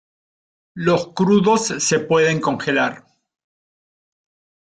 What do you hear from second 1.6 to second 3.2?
se pueden congelar.